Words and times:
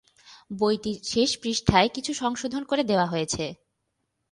বইটির 0.51 0.97
শেষ 1.03 1.29
পৃষ্ঠায় 1.41 1.89
কিছু 1.89 2.11
সংশোধন 2.13 2.63
করে 2.63 2.83
দেওয়া 2.83 3.07
হয়েছে। 3.07 3.45